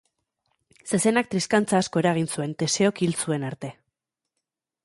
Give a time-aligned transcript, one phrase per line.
[0.91, 3.73] Zezenak triskantza asko eragin zituen, Teseok hil zuen arte.